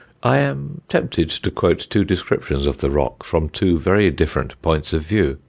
I 0.23 0.39
am 0.39 0.81
tempted 0.89 1.29
to 1.29 1.51
quote 1.51 1.85
two 1.87 2.03
descriptions 2.03 2.65
of 2.65 2.79
the 2.79 2.89
rock, 2.89 3.23
from 3.23 3.49
two 3.49 3.77
very 3.77 4.09
different 4.09 4.59
points 4.63 4.93
of 4.93 5.03
view. 5.03 5.37